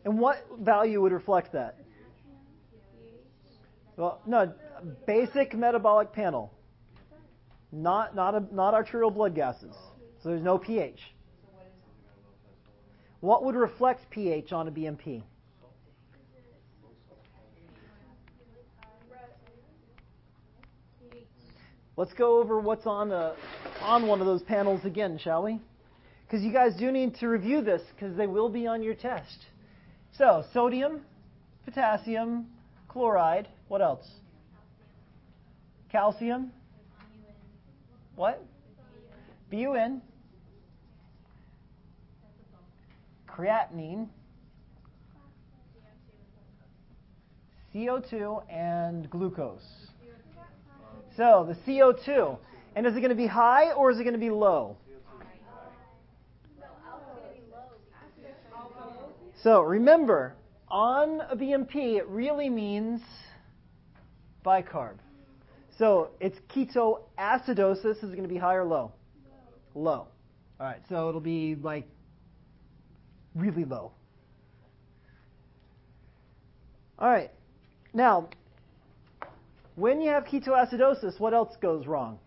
And 0.05 0.19
what 0.19 0.45
value 0.59 1.01
would 1.03 1.13
reflect 1.13 1.53
that? 1.53 1.77
Well, 4.01 4.19
no, 4.25 4.51
basic 5.07 5.53
metabolic 5.53 6.15
panel. 6.15 6.51
Not 7.71 8.17
not 8.17 8.35
a, 8.35 8.43
not 8.51 8.73
arterial 8.73 9.11
blood 9.11 9.35
gases. 9.35 9.75
So 10.23 10.31
there's 10.31 10.43
no 10.43 10.57
pH. 10.57 10.99
What 13.21 13.45
would 13.45 13.55
reflect 13.55 14.09
pH 14.09 14.53
on 14.53 14.69
a 14.69 14.71
BMP? 14.71 15.23
Let's 21.99 22.15
go 22.15 22.41
over 22.41 22.59
what's 22.59 22.87
on 22.87 23.13
a, 23.13 23.35
on 23.83 24.07
one 24.07 24.21
of 24.21 24.27
those 24.27 24.43
panels 24.43 24.87
again, 24.87 25.19
shall 25.23 25.43
we? 25.43 25.61
Because 26.25 26.43
you 26.43 26.51
guys 26.51 26.75
do 26.79 26.91
need 26.91 27.17
to 27.17 27.29
review 27.29 27.61
this 27.61 27.83
because 27.95 28.17
they 28.17 28.27
will 28.27 28.49
be 28.49 28.67
on 28.67 28.83
your 28.83 28.95
test. 28.95 29.45
So, 30.17 30.45
sodium, 30.55 31.03
potassium, 31.67 32.47
chloride. 32.91 33.49
What 33.69 33.81
else? 33.81 34.07
Calcium. 35.91 36.51
What? 38.17 38.45
BUN. 39.51 40.03
Creatinine. 43.29 44.09
CO2 47.73 48.43
and 48.51 49.09
glucose. 49.09 49.89
So 51.17 51.47
the 51.49 51.55
CO2. 51.71 52.37
And 52.75 52.87
is 52.87 52.97
it 52.97 53.01
going 53.01 53.11
to 53.11 53.15
be 53.15 53.27
high 53.27 53.71
or 53.73 53.91
is 53.91 54.01
it 54.01 54.03
going 54.03 54.15
to 54.15 54.19
be 54.19 54.31
low? 54.31 54.77
So 59.43 59.63
remember, 59.63 60.35
on 60.71 61.21
a 61.29 61.37
BMP, 61.37 61.97
it 61.97 62.07
really 62.09 62.49
means 62.49 63.01
bicarb. 64.45 64.97
So 65.79 66.11
it's 66.21 66.39
ketoacidosis 66.55 67.97
is 67.97 68.05
it 68.05 68.17
going 68.17 68.23
to 68.23 68.29
be 68.29 68.39
high 68.39 68.55
or 68.55 68.65
low? 68.65 68.93
Low. 69.75 70.07
All 70.61 70.67
right, 70.67 70.81
so 70.89 71.09
it'll 71.09 71.21
be 71.21 71.55
like 71.55 71.89
really 73.35 73.65
low. 73.65 73.93
All 76.99 77.09
right. 77.09 77.31
Now, 77.95 78.29
when 79.77 80.03
you 80.03 80.11
have 80.11 80.25
ketoacidosis, 80.25 81.19
what 81.19 81.33
else 81.33 81.57
goes 81.63 81.87
wrong? 81.87 82.19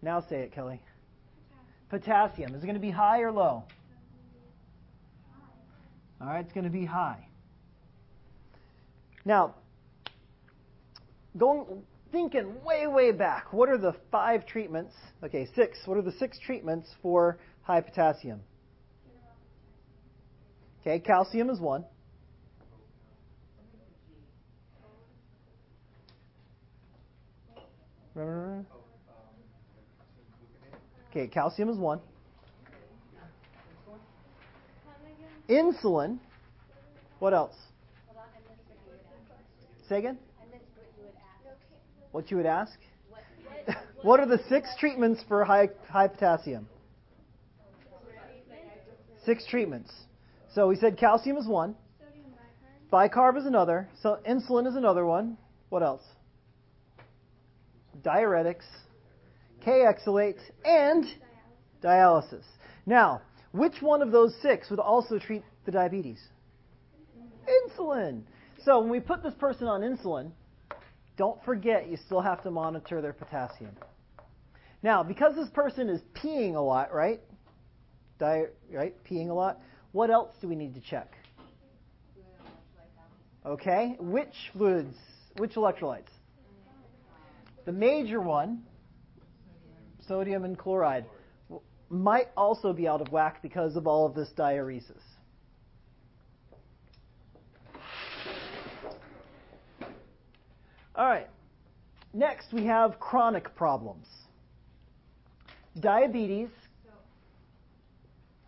Now 0.00 0.20
say 0.20 0.42
it, 0.42 0.52
Kelly. 0.52 0.80
Potassium. 1.90 2.54
Is 2.54 2.62
it 2.62 2.66
going 2.66 2.74
to 2.74 2.80
be 2.80 2.90
high 2.90 3.20
or 3.20 3.32
low? 3.32 3.64
All 6.20 6.26
right, 6.26 6.44
it's 6.44 6.52
going 6.52 6.64
to 6.64 6.70
be 6.70 6.84
high. 6.84 7.28
Now, 9.24 9.54
going 11.36 11.82
thinking 12.10 12.62
way 12.64 12.86
way 12.86 13.12
back, 13.12 13.52
what 13.52 13.68
are 13.68 13.78
the 13.78 13.94
five 14.10 14.46
treatments? 14.46 14.94
Okay, 15.22 15.48
six. 15.54 15.78
What 15.84 15.96
are 15.98 16.02
the 16.02 16.12
six 16.12 16.38
treatments 16.38 16.88
for 17.02 17.38
high 17.62 17.80
potassium? 17.80 18.40
Okay, 20.80 20.98
calcium 21.00 21.50
is 21.50 21.60
one. 21.60 21.84
Remember? 28.14 28.64
Okay, 31.10 31.28
calcium 31.28 31.68
is 31.68 31.76
one. 31.76 32.00
Insulin. 35.48 36.18
What 37.18 37.34
else? 37.34 37.54
Say 39.88 39.98
again? 39.98 40.18
What 42.12 42.30
you 42.30 42.36
would 42.36 42.46
ask? 42.46 42.78
what 44.02 44.20
are 44.20 44.26
the 44.26 44.40
six 44.48 44.68
treatments 44.78 45.22
for 45.28 45.44
high, 45.44 45.68
high 45.88 46.08
potassium? 46.08 46.68
Six 49.24 49.46
treatments. 49.46 49.92
So 50.54 50.68
we 50.68 50.76
said 50.76 50.96
calcium 50.96 51.36
is 51.36 51.46
one. 51.46 51.74
Bicarb 52.92 53.36
is 53.36 53.44
another. 53.44 53.88
So 54.02 54.18
insulin 54.28 54.66
is 54.66 54.74
another 54.74 55.04
one. 55.04 55.36
What 55.68 55.82
else? 55.82 56.02
Diuretics, 58.02 58.64
Kayexalate, 59.66 60.40
and 60.64 61.04
dialysis. 61.82 62.44
Now, 62.86 63.20
which 63.52 63.80
one 63.80 64.02
of 64.02 64.12
those 64.12 64.34
six 64.42 64.70
would 64.70 64.78
also 64.78 65.18
treat 65.18 65.42
the 65.64 65.72
diabetes? 65.72 66.20
Insulin. 67.48 68.22
So 68.64 68.80
when 68.80 68.90
we 68.90 69.00
put 69.00 69.22
this 69.22 69.34
person 69.34 69.66
on 69.66 69.80
insulin, 69.80 70.30
don't 71.16 71.42
forget 71.44 71.88
you 71.88 71.96
still 71.96 72.20
have 72.20 72.42
to 72.42 72.50
monitor 72.50 73.00
their 73.00 73.12
potassium. 73.12 73.72
Now, 74.82 75.02
because 75.02 75.34
this 75.34 75.48
person 75.50 75.88
is 75.88 76.00
peeing 76.14 76.54
a 76.54 76.60
lot, 76.60 76.92
right? 76.92 77.20
Diet, 78.18 78.56
right? 78.72 78.94
Peeing 79.04 79.30
a 79.30 79.32
lot. 79.32 79.60
What 79.92 80.10
else 80.10 80.30
do 80.40 80.48
we 80.48 80.54
need 80.54 80.74
to 80.74 80.80
check? 80.80 81.12
Okay, 83.46 83.96
which 83.98 84.34
fluids, 84.52 84.94
which 85.38 85.54
electrolytes? 85.54 86.10
The 87.64 87.72
major 87.72 88.20
one, 88.20 88.62
sodium 90.06 90.44
and 90.44 90.58
chloride 90.58 91.06
might 91.90 92.28
also 92.36 92.72
be 92.72 92.86
out 92.86 93.00
of 93.00 93.10
whack 93.10 93.40
because 93.42 93.76
of 93.76 93.86
all 93.86 94.06
of 94.06 94.14
this 94.14 94.28
diuresis. 94.36 95.02
All 100.94 101.06
right. 101.06 101.28
Next, 102.12 102.52
we 102.52 102.64
have 102.64 102.98
chronic 102.98 103.54
problems. 103.54 104.06
Diabetes. 105.78 106.48
So, 106.84 106.90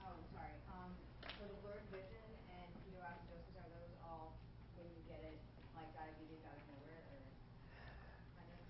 oh, 0.03 0.11
sorry. 0.35 0.48
Um, 0.74 0.90
so 1.38 1.44
the 1.46 1.55
blurred 1.62 1.87
vision 1.92 2.26
and 2.50 2.66
ketoacidosis, 2.83 3.55
are 3.55 3.70
those 3.70 3.94
all 4.05 4.33
when 4.76 4.88
you 4.90 5.03
get 5.07 5.22
it, 5.22 5.38
like 5.76 5.87
diabetes 5.94 6.42
out 6.42 6.59
of 6.59 6.66
nowhere? 6.74 6.98
Or 7.07 7.22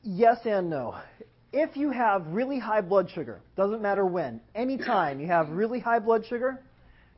Yes 0.03 0.45
and 0.45 0.69
no 0.69 0.97
if 1.53 1.77
you 1.77 1.91
have 1.91 2.27
really 2.29 2.59
high 2.59 2.81
blood 2.81 3.11
sugar, 3.11 3.41
doesn't 3.57 3.83
matter 3.83 4.07
when, 4.07 4.41
anytime 4.55 5.21
you 5.21 5.27
have 5.27 5.49
really 5.51 5.81
high 5.81 5.99
blood 5.99 6.25
sugar, 6.27 6.63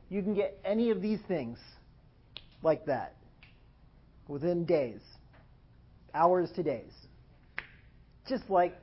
you 0.09 0.21
can 0.21 0.33
get 0.33 0.59
any 0.65 0.89
of 0.89 1.01
these 1.01 1.19
things 1.27 1.59
like 2.61 2.85
that 2.85 3.15
within 4.27 4.65
days, 4.65 5.01
hours 6.13 6.49
to 6.55 6.63
days. 6.63 6.91
Just 8.27 8.49
like 8.49 8.75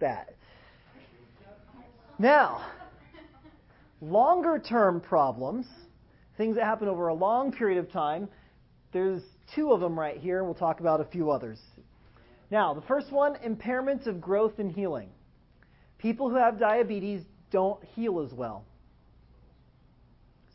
that. 0.00 0.34
Now, 2.18 2.66
longer 4.00 4.58
term 4.58 5.00
problems, 5.00 5.66
things 6.36 6.56
that 6.56 6.64
happen 6.64 6.88
over 6.88 7.08
a 7.08 7.14
long 7.14 7.52
period 7.52 7.78
of 7.78 7.92
time, 7.92 8.28
there's 8.92 9.22
two 9.54 9.72
of 9.72 9.80
them 9.80 9.98
right 9.98 10.16
here, 10.16 10.38
and 10.38 10.46
we'll 10.46 10.54
talk 10.54 10.80
about 10.80 11.00
a 11.00 11.04
few 11.04 11.30
others 11.30 11.58
now, 12.50 12.74
the 12.74 12.82
first 12.82 13.10
one 13.10 13.34
impairments 13.44 14.06
of 14.06 14.20
growth 14.20 14.58
and 14.58 14.70
healing. 14.70 15.10
People 15.98 16.30
who 16.30 16.36
have 16.36 16.58
diabetes 16.58 17.22
don't 17.50 17.82
heal 17.94 18.20
as 18.20 18.32
well. 18.32 18.64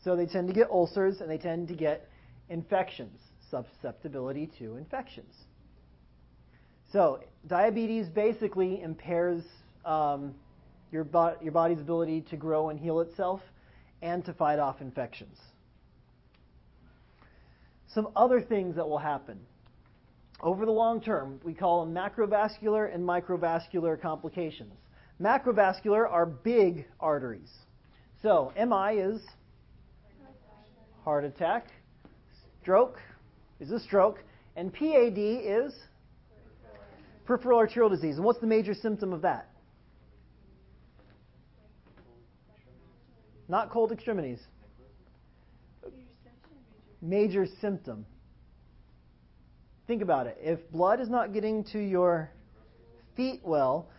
So 0.04 0.16
they 0.16 0.26
tend 0.26 0.48
to 0.48 0.54
get 0.54 0.70
ulcers 0.70 1.20
and 1.20 1.30
they 1.30 1.38
tend 1.38 1.68
to 1.68 1.74
get 1.74 2.08
infections, 2.48 3.20
susceptibility 3.50 4.50
to 4.58 4.76
infections. 4.76 5.34
So, 6.92 7.20
diabetes 7.46 8.08
basically 8.08 8.82
impairs 8.82 9.42
um, 9.84 10.34
your, 10.90 11.04
bo- 11.04 11.36
your 11.40 11.52
body's 11.52 11.78
ability 11.78 12.22
to 12.30 12.36
grow 12.36 12.68
and 12.68 12.78
heal 12.78 13.00
itself 13.00 13.40
and 14.02 14.24
to 14.26 14.32
fight 14.34 14.58
off 14.58 14.80
infections. 14.80 15.38
Some 17.94 18.08
other 18.16 18.40
things 18.40 18.76
that 18.76 18.88
will 18.88 18.98
happen 18.98 19.38
over 20.42 20.66
the 20.66 20.72
long 20.72 21.00
term, 21.00 21.40
we 21.44 21.54
call 21.54 21.84
them 21.84 21.94
macrovascular 21.94 22.92
and 22.92 23.02
microvascular 23.04 24.00
complications. 24.00 24.72
Macrovascular 25.20 26.10
are 26.10 26.26
big 26.26 26.86
arteries. 26.98 27.50
So, 28.22 28.52
MI 28.56 28.98
is 28.98 29.20
heart 31.04 31.24
attack, 31.24 31.66
stroke 32.60 32.98
is 33.60 33.70
a 33.70 33.80
stroke, 33.80 34.18
And 34.56 34.72
PAD 34.72 35.16
is 35.16 35.72
peripheral 37.24 37.58
arterial 37.58 37.88
disease. 37.88 38.16
And 38.16 38.24
what's 38.24 38.40
the 38.40 38.46
major 38.46 38.74
symptom 38.74 39.12
of 39.12 39.22
that? 39.22 39.48
Not 43.48 43.70
cold 43.70 43.92
extremities. 43.92 44.40
Major 47.00 47.46
symptom. 47.60 48.04
Think 49.92 50.00
about 50.00 50.26
it. 50.26 50.38
If 50.40 50.58
blood 50.70 51.02
is 51.02 51.10
not 51.10 51.34
getting 51.34 51.64
to 51.64 51.78
your 51.78 52.30
feet 53.14 53.42
well, 53.44 53.90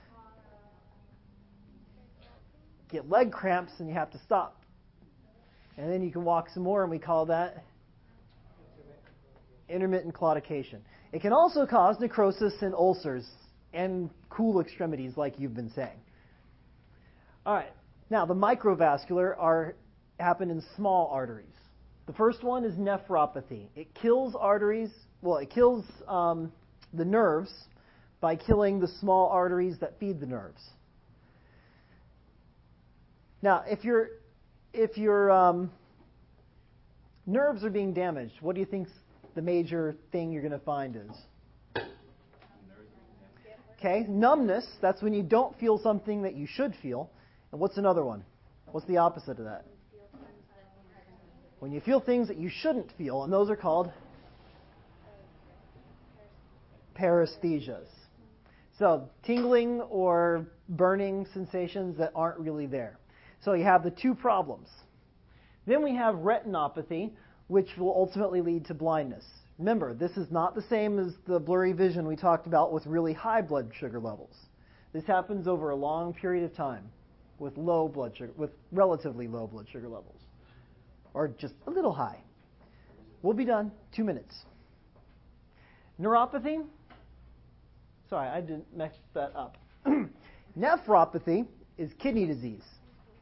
get 2.89 3.07
leg 3.11 3.31
cramps 3.31 3.73
and 3.77 3.87
you 3.87 3.93
have 3.93 4.09
to 4.09 4.17
stop. 4.25 4.63
And 5.77 5.93
then 5.93 6.01
you 6.01 6.11
can 6.11 6.23
walk 6.23 6.49
some 6.51 6.63
more, 6.63 6.81
and 6.81 6.89
we 6.89 6.97
call 6.97 7.27
that 7.27 7.63
intermittent 9.69 10.15
claudication. 10.15 10.79
It 11.11 11.21
can 11.21 11.31
also 11.31 11.67
cause 11.67 11.99
necrosis 11.99 12.53
and 12.61 12.73
ulcers 12.73 13.27
and 13.71 14.09
cool 14.31 14.61
extremities, 14.61 15.15
like 15.15 15.35
you've 15.37 15.53
been 15.53 15.69
saying. 15.75 15.99
All 17.45 17.53
right. 17.53 17.71
Now, 18.09 18.25
the 18.25 18.33
microvascular 18.33 19.35
are 19.37 19.75
happen 20.19 20.49
in 20.49 20.63
small 20.75 21.11
arteries. 21.13 21.53
The 22.07 22.13
first 22.13 22.43
one 22.43 22.65
is 22.65 22.73
nephropathy. 22.79 23.67
It 23.75 23.93
kills 23.93 24.33
arteries. 24.33 24.89
Well, 25.23 25.37
it 25.37 25.51
kills 25.51 25.85
um, 26.05 26.51
the 26.93 27.05
nerves 27.05 27.49
by 28.19 28.35
killing 28.35 28.81
the 28.81 28.89
small 28.99 29.29
arteries 29.29 29.77
that 29.79 29.97
feed 29.97 30.19
the 30.19 30.25
nerves. 30.25 30.61
Now, 33.41 33.63
if 33.65 33.85
your 33.85 34.09
if 34.73 34.97
your 34.97 35.31
um, 35.31 35.71
nerves 37.25 37.63
are 37.63 37.69
being 37.69 37.93
damaged, 37.93 38.33
what 38.41 38.53
do 38.55 38.59
you 38.59 38.65
think 38.65 38.89
the 39.33 39.41
major 39.41 39.95
thing 40.11 40.33
you're 40.33 40.41
going 40.41 40.51
to 40.51 40.59
find 40.59 40.97
is? 40.97 41.83
Okay, 43.79 44.05
numbness. 44.09 44.65
That's 44.81 45.01
when 45.01 45.13
you 45.13 45.23
don't 45.23 45.57
feel 45.57 45.77
something 45.77 46.23
that 46.23 46.35
you 46.35 46.47
should 46.47 46.75
feel. 46.81 47.09
And 47.53 47.61
what's 47.61 47.77
another 47.77 48.03
one? 48.03 48.25
What's 48.71 48.87
the 48.87 48.97
opposite 48.97 49.39
of 49.39 49.45
that? 49.45 49.65
When 51.59 51.71
you 51.71 51.79
feel 51.79 52.01
things 52.01 52.27
that 52.27 52.37
you 52.37 52.49
shouldn't 52.49 52.91
feel, 52.97 53.23
and 53.23 53.31
those 53.31 53.49
are 53.49 53.55
called 53.55 53.89
paresthesias. 56.95 57.87
So, 58.79 59.09
tingling 59.23 59.81
or 59.81 60.47
burning 60.69 61.27
sensations 61.33 61.97
that 61.97 62.11
aren't 62.15 62.39
really 62.39 62.65
there. 62.65 62.97
So, 63.43 63.53
you 63.53 63.63
have 63.63 63.83
the 63.83 63.91
two 63.91 64.15
problems. 64.15 64.67
Then 65.67 65.83
we 65.83 65.95
have 65.95 66.15
retinopathy, 66.15 67.11
which 67.47 67.77
will 67.77 67.93
ultimately 67.95 68.41
lead 68.41 68.65
to 68.65 68.73
blindness. 68.73 69.23
Remember, 69.59 69.93
this 69.93 70.11
is 70.17 70.31
not 70.31 70.55
the 70.55 70.63
same 70.63 70.97
as 70.99 71.13
the 71.27 71.39
blurry 71.39 71.73
vision 71.73 72.07
we 72.07 72.15
talked 72.15 72.47
about 72.47 72.73
with 72.73 72.85
really 72.87 73.13
high 73.13 73.41
blood 73.41 73.71
sugar 73.79 73.99
levels. 73.99 74.35
This 74.91 75.05
happens 75.05 75.47
over 75.47 75.69
a 75.69 75.75
long 75.75 76.13
period 76.13 76.43
of 76.43 76.55
time 76.55 76.89
with 77.39 77.57
low 77.57 77.87
blood 77.87 78.13
sugar, 78.17 78.33
with 78.37 78.51
relatively 78.71 79.27
low 79.27 79.47
blood 79.47 79.67
sugar 79.71 79.87
levels, 79.87 80.19
or 81.13 81.27
just 81.27 81.53
a 81.67 81.69
little 81.69 81.93
high. 81.93 82.19
We'll 83.21 83.33
be 83.33 83.45
done. 83.45 83.71
Two 83.95 84.03
minutes. 84.03 84.35
Neuropathy. 85.99 86.65
Sorry, 88.09 88.27
I 88.27 88.41
didn't 88.41 88.75
mess 88.75 88.93
that 89.13 89.35
up. 89.35 89.57
Nephropathy 90.57 91.47
is 91.77 91.91
kidney 91.99 92.25
disease. 92.25 92.63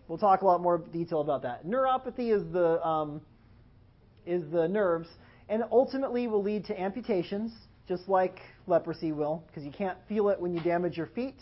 We'll 0.07 0.17
talk 0.17 0.41
a 0.41 0.45
lot 0.45 0.61
more 0.61 0.77
detail 0.77 1.21
about 1.21 1.43
that. 1.43 1.65
Neuropathy 1.65 2.35
is 2.35 2.43
the 2.51 2.85
um, 2.85 3.21
is 4.25 4.43
the 4.51 4.67
nerves, 4.67 5.07
and 5.49 5.63
ultimately 5.71 6.27
will 6.27 6.43
lead 6.43 6.65
to 6.65 6.79
amputations, 6.79 7.51
just 7.87 8.07
like 8.09 8.39
leprosy 8.67 9.11
will, 9.11 9.43
because 9.47 9.63
you 9.63 9.71
can't 9.71 9.97
feel 10.09 10.29
it 10.29 10.39
when 10.39 10.53
you 10.53 10.59
damage 10.61 10.97
your 10.97 11.07
feet. 11.07 11.35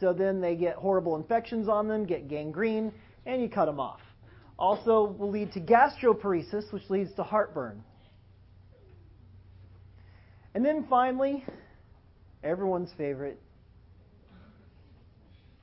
So 0.00 0.12
then 0.12 0.40
they 0.40 0.54
get 0.54 0.76
horrible 0.76 1.16
infections 1.16 1.68
on 1.68 1.88
them, 1.88 2.04
get 2.06 2.28
gangrene, 2.28 2.92
and 3.26 3.42
you 3.42 3.48
cut 3.48 3.66
them 3.66 3.80
off. 3.80 4.00
Also 4.58 5.16
will 5.18 5.30
lead 5.30 5.52
to 5.52 5.60
gastroparesis, 5.60 6.72
which 6.72 6.88
leads 6.88 7.12
to 7.14 7.22
heartburn. 7.22 7.82
And 10.54 10.64
then 10.64 10.86
finally, 10.88 11.44
everyone's 12.44 12.92
favorite, 12.96 13.40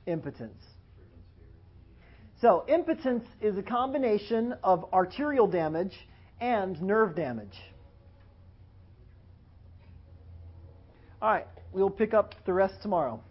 impotence. 0.06 0.62
So, 2.40 2.64
impotence 2.68 3.24
is 3.40 3.56
a 3.56 3.62
combination 3.62 4.54
of 4.64 4.92
arterial 4.92 5.46
damage 5.46 5.94
and 6.40 6.80
nerve 6.82 7.14
damage. 7.14 7.56
All 11.22 11.30
right, 11.30 11.46
we'll 11.72 11.88
pick 11.88 12.14
up 12.14 12.34
the 12.44 12.52
rest 12.52 12.74
tomorrow. 12.82 13.22